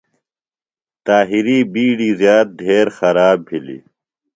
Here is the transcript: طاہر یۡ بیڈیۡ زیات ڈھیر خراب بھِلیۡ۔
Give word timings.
طاہر 1.05 1.45
یۡ 1.55 1.65
بیڈیۡ 1.73 2.13
زیات 2.19 2.47
ڈھیر 2.59 2.87
خراب 2.97 3.37
بھِلیۡ۔ 3.47 3.83